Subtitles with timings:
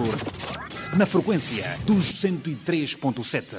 [0.00, 3.56] Salvador, na frequência dos 103.7.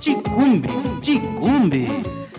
[0.00, 0.68] Ticumbe,
[1.02, 1.86] Ticumbe.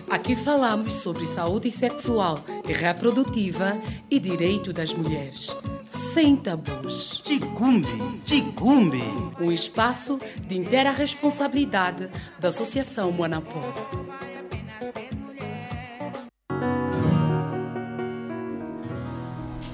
[0.10, 5.56] Aqui falamos sobre saúde sexual e reprodutiva e direito das mulheres.
[5.86, 7.22] Sem tabus.
[7.24, 9.04] Ticumbe, Ticumbe.
[9.40, 13.62] Um espaço de inteira responsabilidade da Associação Monapó.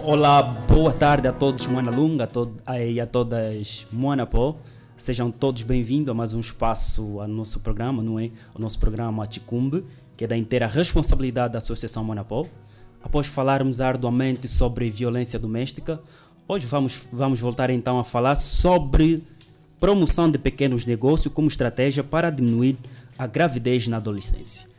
[0.10, 2.56] Olá, boa tarde a todos Moana Lunga a to
[2.90, 4.56] e a todas Moanapó.
[4.96, 8.32] Sejam todos bem-vindos a mais um espaço ao nosso programa, não é?
[8.56, 9.84] O nosso programa Ticumbe,
[10.16, 12.46] que é da inteira responsabilidade da Associação Monapó.
[13.04, 16.00] Após falarmos arduamente sobre violência doméstica,
[16.48, 19.28] hoje vamos, vamos voltar então a falar sobre
[19.78, 22.78] promoção de pequenos negócios como estratégia para diminuir
[23.20, 24.77] a gravidez na adolescência.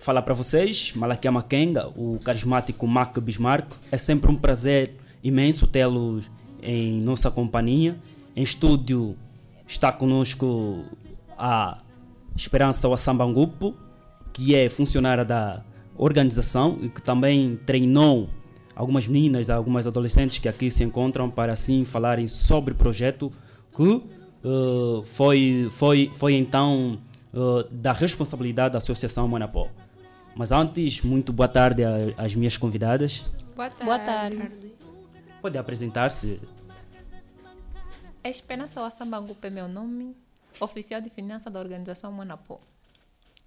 [0.00, 6.22] Falar para vocês, Malakia Makenga, o carismático Mac Bismarck, é sempre um prazer imenso tê-lo
[6.62, 7.94] em nossa companhia.
[8.34, 9.14] Em estúdio
[9.68, 10.86] está conosco
[11.36, 11.76] a
[12.34, 13.74] Esperança Wassambangupo,
[14.32, 15.62] que é funcionária da
[15.94, 18.30] organização e que também treinou
[18.74, 23.30] algumas meninas, algumas adolescentes que aqui se encontram para assim falarem sobre o projeto
[23.76, 26.98] que uh, foi, foi, foi então
[27.34, 29.68] uh, da responsabilidade da Associação Manapó.
[30.34, 31.82] Mas antes, muito boa tarde
[32.16, 33.24] às minhas convidadas.
[33.54, 33.84] Boa tarde.
[33.84, 34.72] Boa tarde.
[35.40, 36.40] Pode apresentar-se?
[38.22, 40.14] Esperança Wassambangupe é meu nome,
[40.60, 42.60] oficial de finanças da organização Manapó.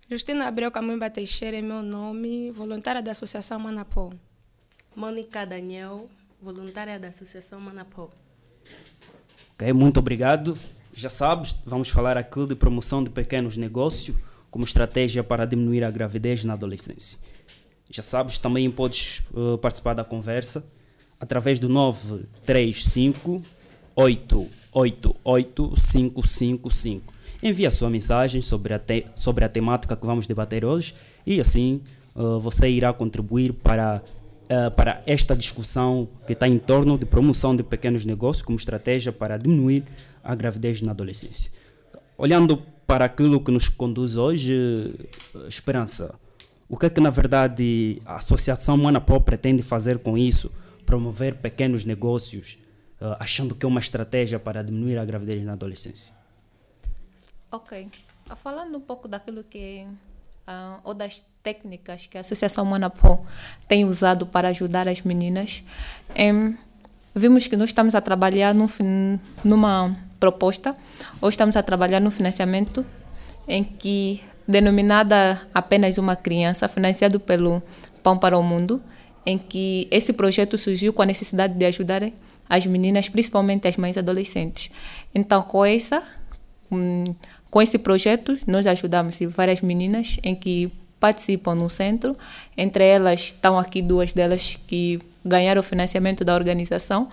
[0.10, 4.12] Justina Abreu Camimba Teixeira é meu nome, voluntária da Associação Manapó.
[4.96, 6.10] Mônica Daniel,
[6.42, 8.10] voluntária da Associação Manapó.
[9.54, 10.58] Ok, muito obrigado.
[10.94, 14.18] Já sabes, vamos falar aqui de promoção de pequenos negócios
[14.54, 17.18] como estratégia para diminuir a gravidez na adolescência.
[17.90, 20.64] Já sabes, também podes uh, participar da conversa
[21.20, 23.42] através do 935
[23.96, 27.14] 888 555.
[27.42, 30.94] Envie a sua mensagem sobre a, te sobre a temática que vamos debater hoje
[31.26, 31.82] e assim
[32.16, 34.04] uh, você irá contribuir para,
[34.46, 39.12] uh, para esta discussão que está em torno de promoção de pequenos negócios como estratégia
[39.12, 39.84] para diminuir
[40.24, 41.52] a gravidez na adolescência.
[42.16, 42.62] Olhando
[42.94, 44.94] para aquilo que nos conduz hoje,
[45.48, 46.14] Esperança,
[46.70, 50.52] o que é que na verdade a Associação Manapó pretende fazer com isso?
[50.86, 52.60] Promover pequenos negócios,
[53.02, 56.14] uh, achando que é uma estratégia para diminuir a gravidez na adolescência?
[57.52, 57.90] Ok.
[58.44, 59.88] Falando um pouco daquilo que.
[60.48, 63.26] Uh, ou das técnicas que a Associação Manapó
[63.68, 65.64] tem usado para ajudar as meninas,
[66.16, 66.56] um,
[67.16, 68.68] vimos que nós estamos a trabalhar num,
[69.44, 70.74] numa proposta,
[71.20, 72.86] ou estamos a trabalhar no financiamento
[73.46, 77.62] em que, denominada apenas uma criança, financiado pelo
[78.02, 78.82] Pão para o Mundo,
[79.26, 82.10] em que esse projeto surgiu com a necessidade de ajudar
[82.50, 84.72] as meninas, principalmente as mães adolescentes.
[85.14, 86.02] Então, com essa,
[87.52, 92.18] com esse projeto, nós ajudamos várias meninas em que participam no centro.
[92.58, 97.10] Entre elas estão aqui duas delas que ganharam o financiamento da organização,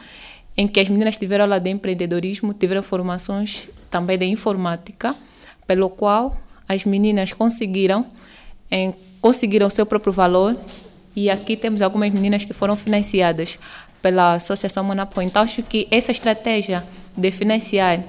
[0.56, 5.14] em que as meninas tiveram aula de empreendedorismo, tiveram formações também de informática,
[5.66, 6.36] pelo qual
[6.68, 8.06] as meninas conseguiram
[8.70, 10.56] em, conseguiram seu próprio valor
[11.14, 13.58] e aqui temos algumas meninas que foram financiadas
[14.00, 15.20] pela Associação Monapó.
[15.20, 16.84] Então acho que essa estratégia
[17.16, 18.00] de financiar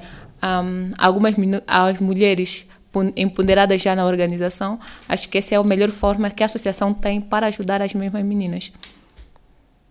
[0.43, 1.35] um, algumas
[1.67, 2.67] as mulheres
[3.15, 7.21] empoderadas já na organização, acho que essa é a melhor forma que a associação tem
[7.21, 8.71] para ajudar as mesmas meninas.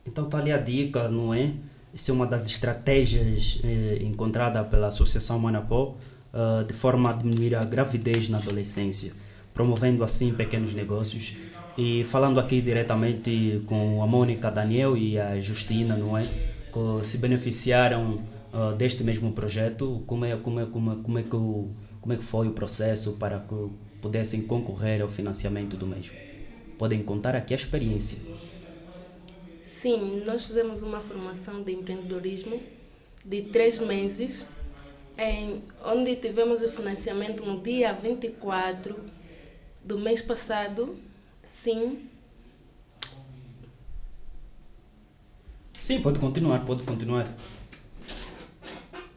[0.06, 1.50] Então está ali a dica, não é?
[1.92, 5.96] Isso é uma das estratégias eh, encontrada pela Associação Manapó
[6.32, 9.12] uh, de forma a diminuir a gravidez na adolescência,
[9.52, 11.36] promovendo assim pequenos negócios.
[11.76, 16.22] E falando aqui diretamente com a Mônica Daniel e a Justina, não é?
[16.24, 18.20] Que se beneficiaram
[18.52, 21.68] uh, deste mesmo projeto, como é, como, é, como, é, como, é que o,
[22.00, 23.68] como é que foi o processo para que
[24.00, 26.14] pudessem concorrer ao financiamento do mesmo?
[26.78, 28.20] Podem contar aqui a experiência.
[29.70, 32.60] Sim, nós fizemos uma formação de empreendedorismo
[33.24, 34.44] de três meses,
[35.16, 38.98] em, onde tivemos o financiamento no dia 24
[39.84, 40.98] do mês passado.
[41.46, 42.08] Sim.
[45.78, 47.32] Sim, pode continuar, pode continuar.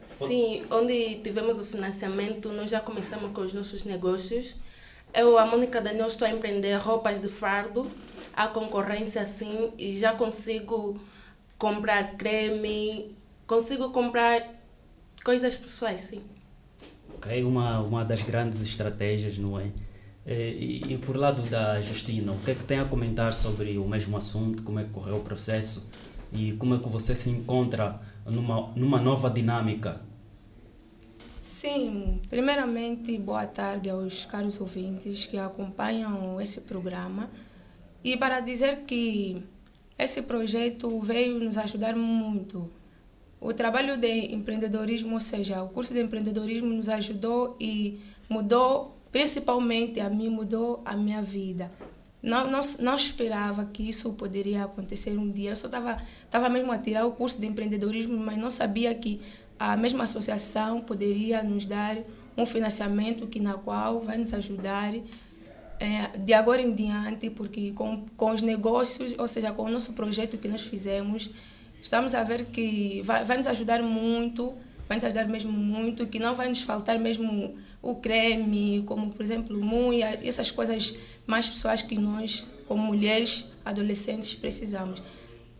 [0.06, 4.54] Sim, onde tivemos o financiamento, nós já começamos com os nossos negócios.
[5.12, 7.90] Eu, a Mônica Daniel, estou a empreender roupas de fardo,
[8.36, 10.98] a concorrência sim, e já consigo
[11.58, 13.16] comprar creme,
[13.46, 14.46] consigo comprar
[15.24, 16.22] coisas pessoais, sim.
[17.14, 19.70] Ok, uma, uma das grandes estratégias, não é?
[20.26, 23.86] E, e por lado da Justina, o que é que tem a comentar sobre o
[23.86, 25.90] mesmo assunto, como é que correu o processo
[26.32, 30.00] e como é que você se encontra numa, numa nova dinâmica?
[31.40, 37.28] Sim, primeiramente, boa tarde aos caros ouvintes que acompanham esse programa.
[38.04, 39.42] E para dizer que
[39.98, 42.70] esse projeto veio nos ajudar muito.
[43.40, 47.98] O trabalho de empreendedorismo, ou seja, o curso de empreendedorismo nos ajudou e
[48.28, 51.72] mudou, principalmente a mim, mudou a minha vida.
[52.22, 55.50] Não, não, não esperava que isso poderia acontecer um dia.
[55.50, 59.20] Eu só estava tava mesmo a tirar o curso de empreendedorismo, mas não sabia que
[59.58, 61.96] a mesma associação poderia nos dar
[62.36, 64.92] um financiamento que na qual vai nos ajudar
[65.80, 69.92] é, de agora em diante, porque com, com os negócios, ou seja, com o nosso
[69.92, 71.30] projeto que nós fizemos,
[71.82, 74.54] estamos a ver que vai, vai nos ajudar muito,
[74.88, 79.22] vai nos ajudar mesmo muito, que não vai nos faltar mesmo o creme, como por
[79.22, 80.94] exemplo muia, essas coisas
[81.26, 85.02] mais pessoais que nós, como mulheres adolescentes, precisamos.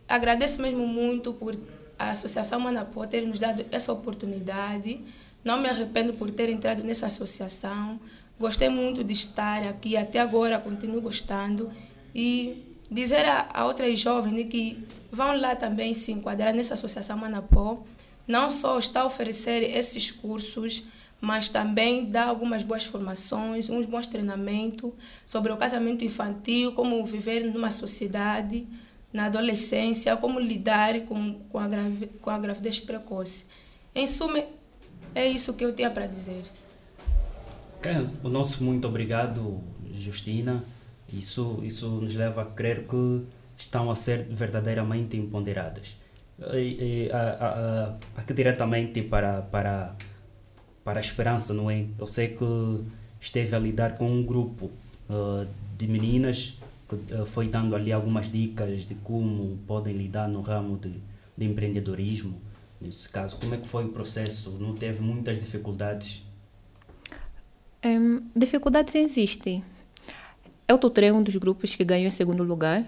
[0.07, 1.55] Agradeço mesmo muito por
[1.97, 4.99] a Associação Manapó ter nos dado essa oportunidade.
[5.43, 7.99] Não me arrependo por ter entrado nessa associação.
[8.39, 11.71] Gostei muito de estar aqui, até agora continuo gostando.
[12.13, 17.83] E dizer a, a outras jovens que vão lá também se enquadrar nessa Associação Manapó.
[18.27, 20.83] Não só está a oferecer esses cursos,
[21.21, 24.91] mas também dá algumas boas formações, uns bons treinamentos
[25.25, 28.67] sobre o casamento infantil, como viver numa sociedade,
[29.13, 33.45] na adolescência, como lidar com, com, a, gravi, com a gravidez precoce.
[33.93, 34.43] Em suma,
[35.13, 36.43] é isso que eu tinha para dizer.
[37.85, 38.07] Okay.
[38.23, 39.61] O nosso muito obrigado,
[39.93, 40.63] Justina.
[41.11, 43.25] Isso, isso nos leva a crer que
[43.57, 45.95] estão a ser verdadeiramente empoderadas.
[46.53, 49.95] E, e, a, a, aqui diretamente para, para
[50.85, 51.87] para a esperança, não é?
[51.97, 52.45] Eu sei que
[53.19, 54.69] esteve a lidar com um grupo
[55.09, 60.41] uh, de meninas que uh, foi dando ali algumas dicas de como podem lidar no
[60.41, 60.93] ramo de,
[61.35, 62.39] de empreendedorismo.
[62.79, 64.51] Nesse caso, como é que foi o processo?
[64.59, 66.21] Não teve muitas dificuldades?
[67.85, 69.63] Um, dificuldades existem.
[70.67, 72.83] Eu tutorei um dos grupos que ganhou em segundo lugar,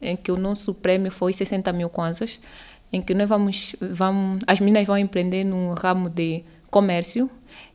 [0.00, 2.38] em que o nosso prêmio foi 60 mil kwanzas,
[2.92, 7.28] em que nós vamos, vamos, as meninas vão empreender no ramo de comércio,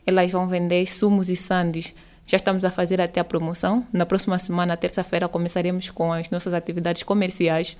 [0.07, 1.93] elas vão vender sumos e sandes.
[2.25, 3.85] Já estamos a fazer até a promoção.
[3.91, 7.75] Na próxima semana, terça-feira, começaremos com as nossas atividades comerciais.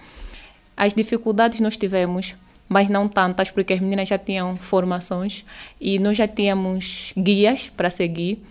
[0.76, 2.36] As dificuldades nós tivemos,
[2.68, 5.46] mas não tantas, porque as meninas já tinham formações
[5.80, 8.44] e nós já tínhamos guias para seguir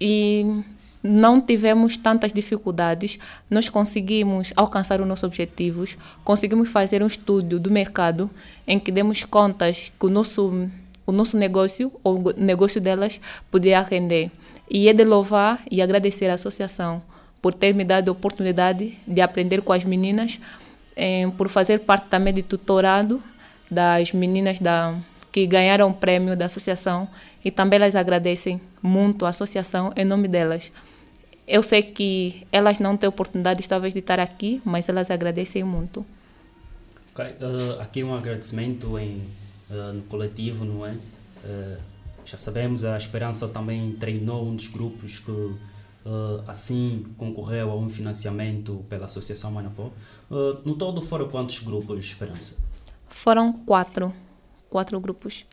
[0.00, 0.62] e
[1.02, 3.18] não tivemos tantas dificuldades.
[3.50, 8.30] Nós conseguimos alcançar os nossos objetivos, conseguimos fazer um estudo do mercado
[8.66, 10.68] em que demos contas que o nosso
[11.08, 13.18] o nosso negócio, ou o negócio delas,
[13.50, 14.30] podia render.
[14.70, 17.02] E é de louvar e agradecer à associação
[17.40, 20.38] por ter me dado a oportunidade de aprender com as meninas,
[20.94, 23.22] eh, por fazer parte também de tutorado
[23.70, 24.94] das meninas da,
[25.32, 27.08] que ganharam o prêmio da associação
[27.44, 30.72] e também elas agradecem muito a associação em nome delas.
[31.46, 36.04] Eu sei que elas não têm oportunidade talvez de estar aqui, mas elas agradecem muito.
[37.12, 37.32] Okay.
[37.40, 39.26] Uh, aqui um agradecimento em
[39.70, 40.92] uh, no coletivo, não é?
[40.92, 41.78] Uh,
[42.24, 45.54] já sabemos, a Esperança também treinou um dos grupos que
[46.46, 49.90] assim concorreu a um financiamento pela Associação Manapó.
[50.64, 52.56] no todo foram quantos grupos, Esperança?
[53.08, 54.14] Foram quatro.
[54.70, 55.44] Quatro grupos.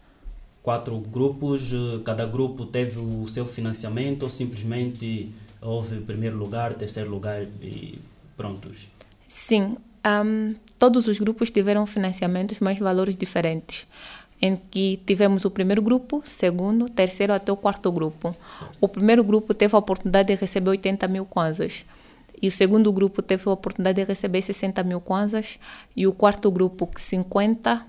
[0.65, 1.71] Quatro grupos,
[2.03, 5.31] cada grupo teve o seu financiamento ou simplesmente
[5.61, 7.99] houve primeiro lugar, terceiro lugar e
[8.35, 8.87] prontos?
[9.27, 13.85] Sim, um, todos os grupos tiveram financiamentos, mas valores diferentes.
[14.41, 18.35] Em que tivemos o primeiro grupo, segundo, terceiro até o quarto grupo.
[18.49, 18.65] Sim.
[18.81, 21.85] O primeiro grupo teve a oportunidade de receber 80 mil kwanzas.
[22.41, 25.59] E o segundo grupo teve a oportunidade de receber 60 mil kwanzas.
[25.95, 27.85] E o quarto grupo, 50.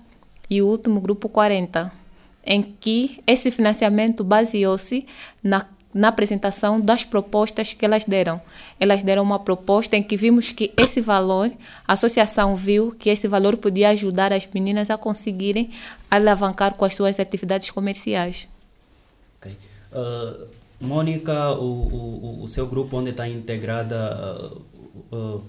[0.47, 2.05] E o último grupo, 40.
[2.47, 5.05] Em que esse financiamento baseou-se
[5.43, 8.39] na na apresentação das propostas que elas deram.
[8.79, 11.51] Elas deram uma proposta em que vimos que esse valor,
[11.87, 15.71] a associação viu que esse valor podia ajudar as meninas a conseguirem
[16.11, 18.47] alavancar com as suas atividades comerciais.
[19.39, 19.57] Okay.
[19.91, 20.47] Uh,
[20.79, 24.51] Mônica, o, o, o seu grupo onde está integrada,
[25.11, 25.43] uh, uh,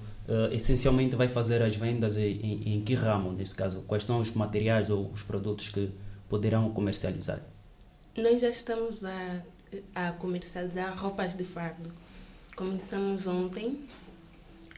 [0.53, 3.83] essencialmente vai fazer as vendas em, em, em que ramo, nesse caso?
[3.87, 5.91] Quais são os materiais ou os produtos que
[6.29, 7.41] poderão comercializar?
[8.17, 9.43] Nós já estamos a
[9.95, 11.93] a comercializar roupas de fardo.
[12.57, 13.85] Começamos ontem.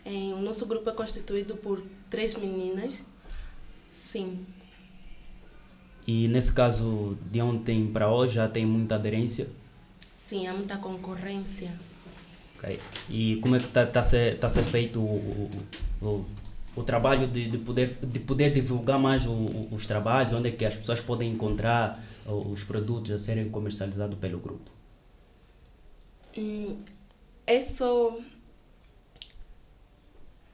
[0.05, 3.05] Em, o nosso grupo é constituído por três meninas.
[3.91, 4.45] Sim.
[6.07, 9.49] E nesse caso, de ontem para hoje, já tem muita aderência?
[10.17, 11.73] Sim, há muita concorrência.
[12.57, 12.79] Ok.
[13.09, 15.51] E como é que está tá, tá ser, tá ser feito o,
[16.03, 16.27] o, o,
[16.77, 20.53] o trabalho de, de, poder, de poder divulgar mais o, o, os trabalhos, onde é
[20.53, 24.71] que as pessoas podem encontrar os produtos a serem comercializados pelo grupo?
[26.37, 26.79] Hum,
[27.47, 28.17] é só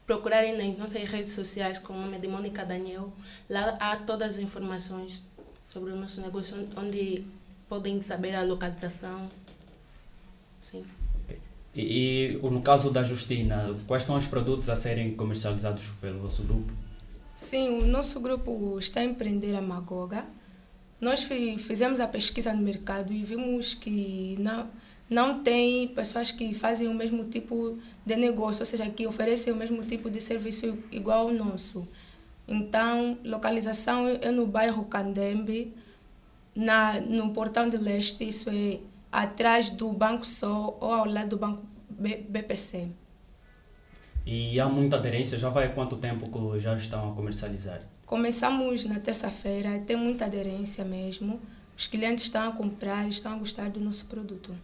[0.07, 3.13] procurarem nas nossas redes sociais com o nome de Mônica Daniel.
[3.51, 5.25] Lá há todas as informações
[5.69, 7.27] sobre o nosso negócio, onde
[7.69, 9.29] podem saber a localização.
[10.63, 10.85] Sim.
[11.77, 16.43] E, e no caso da Justina, quais são os produtos a serem comercializados pelo vosso
[16.45, 16.73] grupo?
[17.35, 20.25] Sim, o nosso grupo está a empreender a Magoga.
[20.99, 21.25] Nós
[21.59, 24.67] fizemos a pesquisa no mercado e vimos que não,
[25.11, 29.57] não tem pessoas que fazem o mesmo tipo de negócio, ou seja, que oferecem o
[29.57, 31.87] mesmo tipo de serviço igual ao nosso.
[32.49, 35.75] Então, localização é no bairro Candembe,
[36.55, 38.79] na, no Portão de Leste, isso é
[39.11, 42.91] atrás do Banco Sol ou ao lado do Banco BPC.
[44.25, 45.39] E há muita aderência?
[45.39, 47.81] Já vai há quanto tempo que já estão a comercializar?
[48.05, 51.41] Começamos na terça-feira, tem muita aderência mesmo.
[51.77, 54.55] Os clientes estão a comprar, estão a gostar do nosso produto.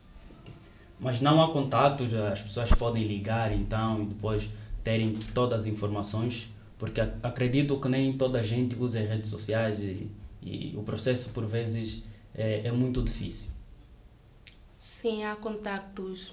[0.98, 4.48] Mas não há contatos, as pessoas podem ligar então e depois
[4.84, 10.10] terem todas as informações, porque acredito que nem toda a gente usa redes sociais e,
[10.42, 12.02] e o processo por vezes
[12.34, 13.52] é, é muito difícil.
[15.02, 16.32] Sim, há contactos.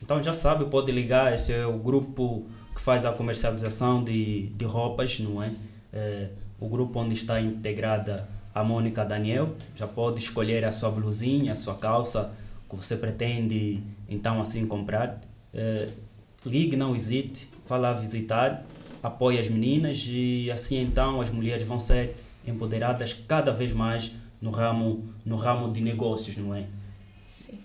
[0.00, 4.64] Então já sabe, pode ligar, esse é o grupo que faz a comercialização de, de
[4.64, 5.52] roupas, não é?
[5.92, 9.56] é o grupo onde está integrada a Mônica Daniel.
[9.74, 12.32] Já pode escolher a sua blusinha, a sua calça
[12.68, 15.20] que você pretende então assim comprar.
[15.52, 15.88] É,
[16.46, 18.64] ligue, não hesite, vá lá visitar
[19.02, 22.16] apoie as meninas e assim então as mulheres vão ser
[22.46, 26.66] empoderadas cada vez mais no ramo, no ramo de negócios, não é?
[27.28, 27.58] Sim.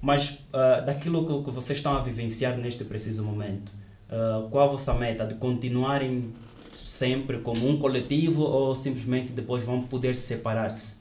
[0.00, 3.70] Mas uh, daquilo que, que, vocês estão a vivenciar neste preciso momento,
[4.08, 5.26] uh, qual a vossa meta?
[5.26, 6.32] De continuarem
[6.74, 11.00] sempre como um coletivo ou simplesmente depois vão poder separar-se?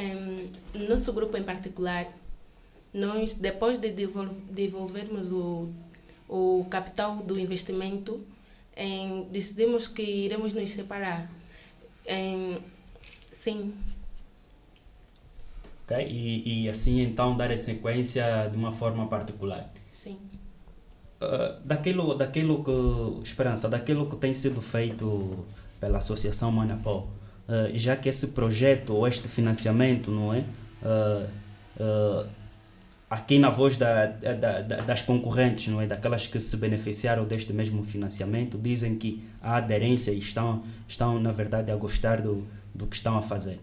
[0.00, 0.48] Um,
[0.88, 2.06] nosso grupo em particular,
[2.92, 5.68] nós depois de devolvermos o
[6.28, 8.24] o capital do investimento,
[8.76, 11.30] em, decidimos que iremos nos separar.
[12.06, 12.58] Em,
[13.32, 13.74] sim.
[15.84, 16.06] Okay?
[16.06, 19.70] E, e assim então dar a sequência de uma forma particular.
[19.92, 20.18] Sim.
[21.20, 25.44] Uh, daquilo, daquilo que, Esperança, daquilo que tem sido feito
[25.80, 27.06] pela Associação Manapó,
[27.48, 30.44] uh, já que esse projeto ou este financiamento, não é?
[30.82, 31.28] Uh,
[33.08, 35.86] aqui na voz da, da, da, das concorrentes, não é?
[35.86, 41.30] daquelas que se beneficiaram deste mesmo financiamento, dizem que há aderência e estão, estão na
[41.30, 42.44] verdade, a gostar do,
[42.74, 43.60] do que estão a fazer.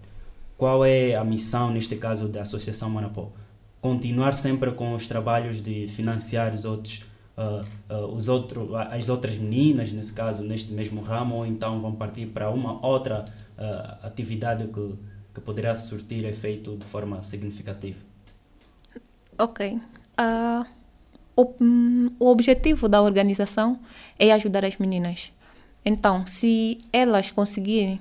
[0.58, 3.34] Qual é a missão, neste caso, da Associação Monopol?
[3.82, 7.04] Continuar sempre com os trabalhos de financiar os outros,
[7.36, 11.94] uh, uh, os outro, as outras meninas, nesse caso, neste mesmo ramo, ou então vão
[11.94, 13.26] partir para uma outra
[13.58, 14.94] uh, atividade que,
[15.34, 18.11] que poderá surtir efeito de forma significativa?
[19.42, 19.74] Ok.
[19.74, 20.66] Uh,
[21.36, 21.56] o,
[22.20, 23.80] o objetivo da organização
[24.20, 25.34] é ajudar as meninas.
[25.84, 28.00] Então, se elas conseguirem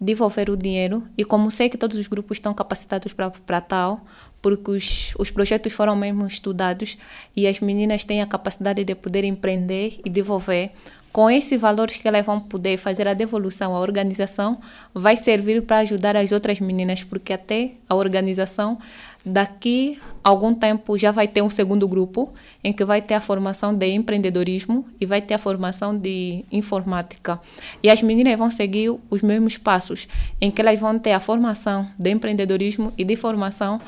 [0.00, 4.04] devolver o dinheiro, e como sei que todos os grupos estão capacitados para tal,
[4.42, 6.98] porque os, os projetos foram mesmo estudados
[7.34, 10.72] e as meninas têm a capacidade de poder empreender e devolver,
[11.12, 14.58] com esses valores que elas vão poder fazer a devolução à organização,
[14.92, 18.78] vai servir para ajudar as outras meninas, porque até a organização
[19.26, 23.74] daqui algum tempo já vai ter um segundo grupo em que vai ter a formação
[23.74, 27.40] de empreendedorismo e vai ter a formação de informática.
[27.82, 30.06] E as meninas vão seguir os mesmos passos,
[30.40, 33.80] em que elas vão ter a formação de empreendedorismo e de formação,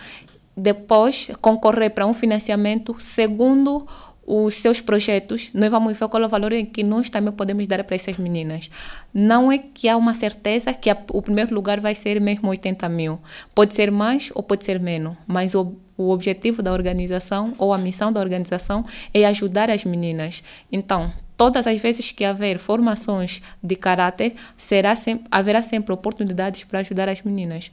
[0.56, 3.86] depois concorrer para um financiamento segundo
[4.30, 7.82] os seus projetos, nós vamos ver qual é o valor que nós também podemos dar
[7.82, 8.68] para essas meninas.
[9.12, 12.86] Não é que há uma certeza que a, o primeiro lugar vai ser mesmo 80
[12.90, 13.18] mil.
[13.54, 17.78] Pode ser mais ou pode ser menos, mas o, o objetivo da organização ou a
[17.78, 20.44] missão da organização é ajudar as meninas.
[20.70, 24.92] Então, todas as vezes que haver formações de caráter, será
[25.30, 27.70] haverá sempre oportunidades para ajudar as meninas.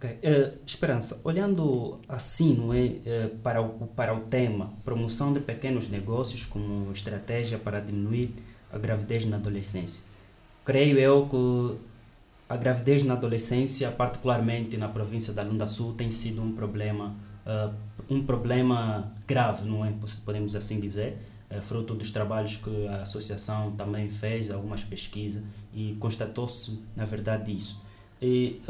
[0.00, 0.18] Ok.
[0.24, 5.90] Uh, Esperança, olhando assim não é, uh, para, o, para o tema promoção de pequenos
[5.90, 8.34] negócios como estratégia para diminuir
[8.72, 10.10] a gravidez na adolescência,
[10.64, 11.78] creio eu que
[12.48, 17.14] a gravidez na adolescência, particularmente na província da Lunda Sul, tem sido um problema,
[17.44, 17.74] uh,
[18.08, 19.92] um problema grave, não é?
[20.24, 21.18] Podemos assim dizer,
[21.60, 25.42] fruto dos trabalhos que a associação também fez, algumas pesquisas,
[25.74, 27.82] e constatou-se, na verdade, isso.
[28.20, 28.60] E,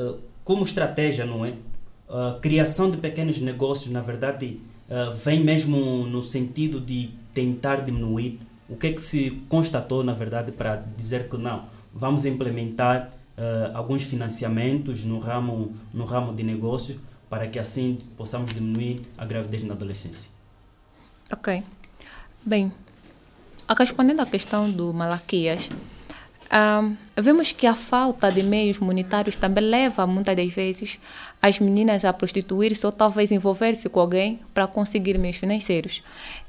[0.44, 1.52] como estratégia, não é?
[2.10, 8.40] a criação de pequenos negócios, na verdade, uh, vem mesmo no sentido de tentar diminuir?
[8.68, 13.76] O que é que se constatou, na verdade, para dizer que não, vamos implementar uh,
[13.76, 19.62] alguns financiamentos no ramo, no ramo de negócio para que assim possamos diminuir a gravidez
[19.62, 20.32] na adolescência?
[21.32, 21.62] Ok.
[22.44, 22.72] Bem,
[23.78, 25.70] respondendo à questão do Malaquias,
[26.52, 31.00] um, vemos que a falta de meios monetários também leva, muitas das vezes,
[31.40, 36.02] as meninas a prostituir-se ou talvez envolver-se com alguém para conseguir meios financeiros.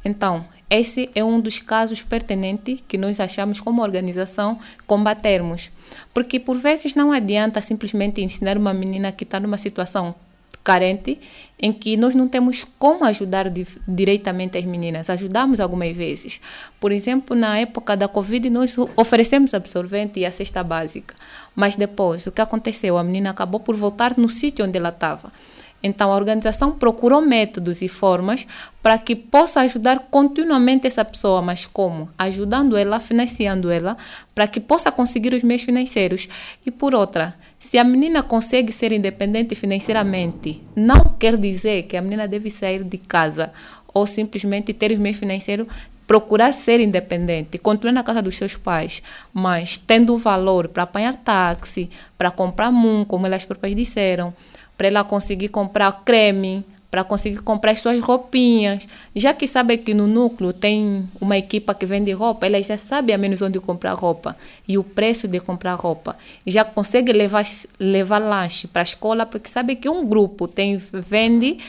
[0.04, 5.70] Então, esse é um dos casos pertinentes que nós achamos como organização combatermos.
[6.14, 10.16] Porque por vezes não adianta simplesmente ensinar uma menina que está numa situação
[10.64, 11.20] carente,
[11.60, 15.10] em que nós não temos como ajudar di diretamente as meninas.
[15.10, 16.42] Ajudamos algumas vezes.
[16.80, 21.16] Por exemplo, na época da Covid, nós oferecemos absorvente e a cesta básica.
[21.56, 22.98] Mas depois, o que aconteceu?
[22.98, 25.32] A menina acabou por voltar no sítio onde ela estava.
[25.84, 28.48] Então, a organização procurou métodos e formas
[28.84, 32.10] para que possa ajudar continuamente essa pessoa, mas como?
[32.18, 33.98] Ajudando ela, financiando ela,
[34.36, 36.28] para que possa conseguir os meios financeiros.
[36.66, 42.02] E por outra, se a menina consegue ser independente financeiramente, não quer dizer que a
[42.02, 43.52] menina deve sair de casa
[43.94, 45.68] ou simplesmente ter os meios financeiros
[46.12, 49.02] procurar ser independente, continuar na casa dos seus pais,
[49.34, 54.34] mas tendo valor para apanhar táxi, para comprar mum, como elas próprias disseram,
[54.82, 58.88] para ela conseguir comprar creme, para conseguir comprar suas roupinhas.
[59.16, 63.14] Já que sabe que no núcleo tem uma equipa que vende roupa, ela já sabe
[63.14, 64.36] a menos onde comprar roupa
[64.68, 66.18] e o preço de comprar roupa.
[66.48, 67.46] Já consegue levar,
[67.80, 71.60] levar lanche para a escola, porque sabe que um grupo tem vende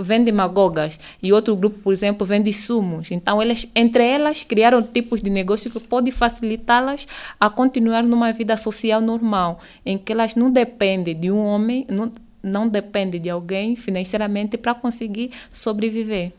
[0.00, 3.10] vende magogas e outro grupo, por exemplo, vende sumos.
[3.10, 7.06] Então, elas, entre elas, criaram tipos de negócio que podem facilitá-las
[7.38, 12.10] a continuar numa vida social normal, em que elas não dependem de um homem, não,
[12.44, 16.32] não depende de alguém financeiramente para conseguir sobreviver.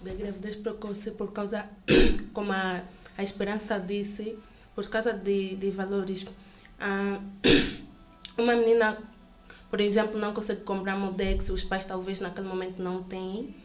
[0.00, 1.68] de gravidez precoce por causa,
[2.32, 2.82] como a,
[3.18, 4.38] a Esperança disse,
[4.74, 6.24] por causa de, de valores.
[6.80, 7.20] Ah,
[8.38, 8.98] uma menina
[9.72, 13.56] por exemplo, não consegue comprar Modex, os pais talvez naquele momento não têm,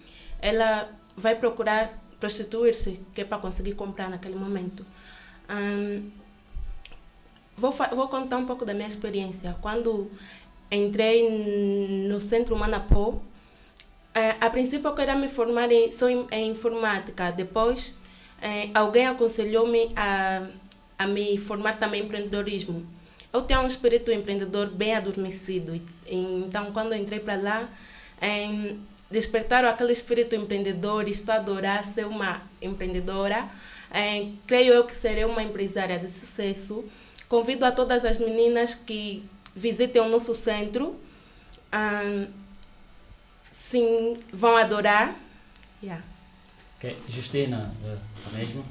[0.41, 4.86] ela vai procurar prostituir-se, que é para conseguir comprar naquele momento.
[5.50, 6.10] Um,
[7.58, 9.54] vou, vou contar um pouco da minha experiência.
[9.62, 10.10] Quando
[10.72, 13.20] entrei no Centro Manapó,
[14.15, 17.98] eh, a princípio eu queria me formar em, só em, em informática, depois
[18.41, 20.48] eh, alguém aconselhou-me a,
[20.98, 22.96] a me formar também em empreendedorismo
[23.38, 25.80] eu tenho um espírito empreendedor bem adormecido.
[26.06, 27.69] Então, quando eu entrei para lá,
[28.21, 31.08] em, despertaram aquele espírito empreendedor.
[31.08, 33.50] Estou a adorar ser uma empreendedora.
[33.93, 36.86] Em, creio eu que serei uma empresária de sucesso.
[37.30, 39.23] Convido a todas as meninas que
[39.56, 41.00] visitem o nosso centro.
[41.73, 42.28] Um,
[43.52, 45.15] sim, vão adorar.
[45.82, 46.04] Yeah.
[46.78, 46.95] Okay.
[47.08, 47.73] Justina,
[48.26, 48.63] a mesma?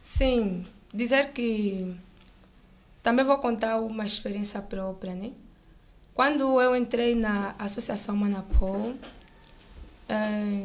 [0.00, 1.96] Sim, dizer que
[3.06, 5.30] também vou contar uma experiência própria, né?
[6.12, 8.92] Quando eu entrei na Associação Manapó,
[10.08, 10.64] é,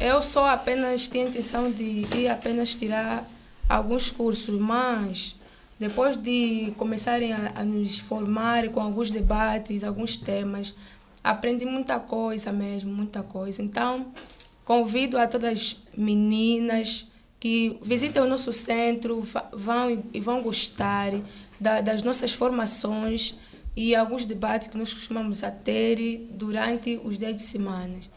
[0.00, 3.24] eu só apenas tinha a intenção de ir apenas tirar
[3.68, 5.36] alguns cursos, mas
[5.78, 10.74] depois de começarem a, a nos formar com alguns debates, alguns temas,
[11.22, 13.62] aprendi muita coisa mesmo, muita coisa.
[13.62, 14.08] Então,
[14.64, 19.20] convido a todas as meninas que visitem o nosso centro,
[19.52, 21.12] vão e vão gostar
[21.60, 23.36] da, das nossas formações
[23.76, 28.10] e alguns debates que nós costumamos a ter durante os 10 semanas.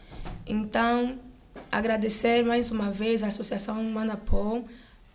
[0.44, 1.18] Então,
[1.70, 4.64] agradecer mais uma vez à Associação Manapom,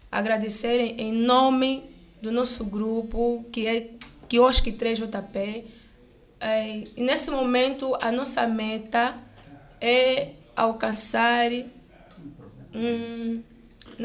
[0.10, 1.84] agradecer em nome
[2.22, 3.89] do nosso grupo, que é
[4.30, 5.65] Quiosque 3JP.
[6.39, 9.17] É, e nesse momento, a nossa meta
[9.82, 11.52] é alcançar.
[12.74, 13.41] Um,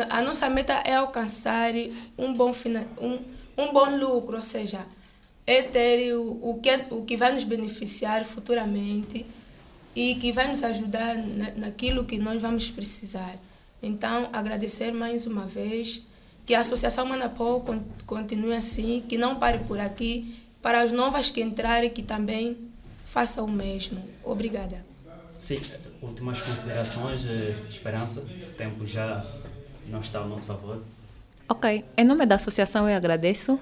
[0.09, 1.73] a nossa meta é alcançar
[2.17, 2.53] um bom,
[3.01, 3.19] um,
[3.59, 4.87] um bom lucro, ou seja,
[5.47, 9.27] é ter o, o, que, o que vai nos beneficiar futuramente
[9.95, 13.37] e que vai nos ajudar na, naquilo que nós vamos precisar.
[13.83, 16.03] Então, agradecer mais uma vez
[16.47, 17.63] que a Associação Manapó
[18.07, 22.57] continue assim, que não pare por aqui, para as novas que entrarem, que também
[23.05, 24.03] façam o mesmo.
[24.25, 24.85] Obrigada.
[25.39, 25.61] Sim,
[26.01, 29.25] últimas considerações, eh, Esperança, o tempo já
[29.89, 30.83] não está ao nosso favor.
[31.49, 33.59] Ok, em nome da associação eu agradeço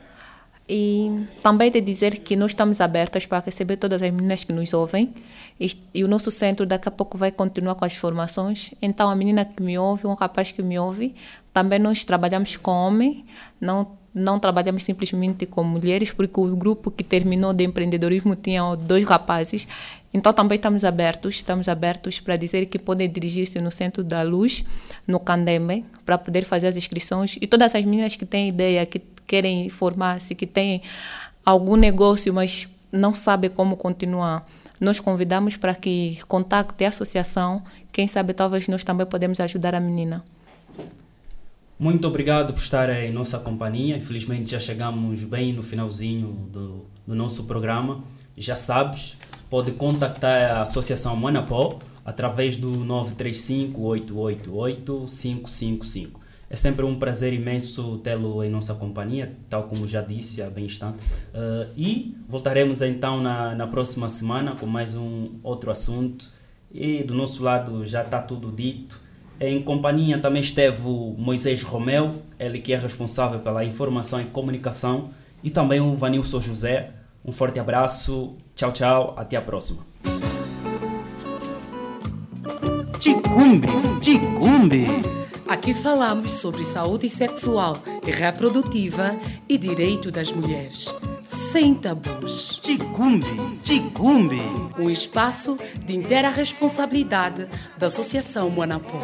[0.72, 4.72] e também de dizer que nós estamos abertas para receber todas as meninas que nos
[4.72, 5.12] ouvem.
[5.58, 8.72] E, e, o nosso centro daqui a pouco vai continuar com as formações.
[8.80, 11.12] Então, a menina que me ouve, um rapaz que me ouve,
[11.52, 13.24] também nós trabalhamos com homem,
[13.60, 19.04] não, não trabalhamos simplesmente com mulheres, porque o grupo que terminou de empreendedorismo tinha dois
[19.04, 19.66] rapazes.
[20.12, 24.64] Então, também estamos abertos, estamos abertos para dizer que podem dirigir-se no Centro da Luz,
[25.06, 27.36] no Candembe, para poder fazer as inscrições.
[27.40, 30.82] E todas as meninas que têm ideia, que querem formar-se, que têm
[31.44, 34.44] algum negócio, mas não sabem como continuar,
[34.80, 37.62] nós convidamos para que contacte a associação.
[37.92, 40.24] Quem sabe talvez nós também podemos ajudar a menina.
[41.78, 43.96] Muito obrigado por estar em nossa companhia.
[43.96, 48.02] Infelizmente já chegamos bem no finalzinho do, do nosso programa.
[48.36, 49.16] Já sabes,
[49.50, 56.20] pode contactar a Associação Manapó através do 935 888 555.
[56.48, 60.64] É sempre um prazer imenso tê-lo em nossa companhia, tal como já disse há bem
[60.64, 60.98] instante.
[61.32, 66.28] Uh, e voltaremos então na, na próxima semana com mais um outro assunto.
[66.72, 69.00] E do nosso lado já está tudo dito.
[69.38, 75.10] Em companhia também esteve o Moisés Romeu, ele que é responsável pela informação e comunicação,
[75.42, 76.90] e também o Vanilson José.
[77.24, 79.84] Um forte abraço, tchau, tchau, até a próxima.
[82.98, 83.68] Ticumbe,
[84.00, 84.86] ticumbe.
[85.48, 89.16] Aqui falamos sobre saúde sexual e reprodutiva
[89.48, 90.94] e direito das mulheres.
[91.24, 92.58] Sem tabus.
[92.60, 94.40] Ticumbe, Ticumbe.
[94.78, 99.00] Um espaço de inteira responsabilidade da Associação Moanapó.